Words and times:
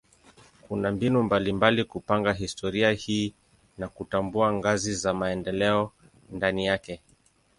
Kuna 0.61 0.91
mbinu 0.91 1.23
mbalimbali 1.23 1.83
kupanga 1.83 2.33
historia 2.33 2.91
hii 2.91 3.33
na 3.77 3.87
kutambua 3.87 4.53
ngazi 4.53 4.93
za 4.95 5.13
maendeleo 5.13 5.91
ndani 6.31 6.65
yake. 6.65 7.01